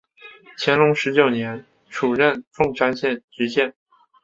[0.57, 3.75] 乾隆十九年署任凤山县知县。